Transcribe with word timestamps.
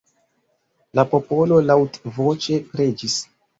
La 0.99 1.03
popolo 1.11 1.61
laŭtvoĉe 1.67 2.61
preĝis. 2.75 3.23